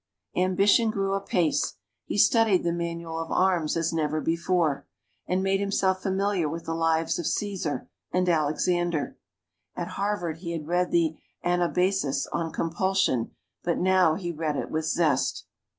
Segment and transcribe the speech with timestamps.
[0.35, 4.87] Ambition grew apace; he studied the Manual of Arms as never before,
[5.27, 9.19] and made himself familiar with the lives of Cæsar and Alexander.
[9.75, 14.85] At Harvard, he had read the Anabasis on compulsion, but now he read it with
[14.87, 15.45] zest.